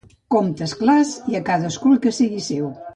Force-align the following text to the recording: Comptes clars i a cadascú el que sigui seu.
Comptes 0.35 0.73
clars 0.79 1.11
i 1.35 1.39
a 1.39 1.45
cadascú 1.53 1.95
el 1.99 2.05
que 2.07 2.19
sigui 2.23 2.47
seu. 2.51 2.71